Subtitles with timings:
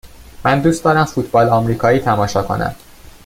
[0.45, 2.75] من دوست دارم فوتبال آمریکایی تماشا کنم.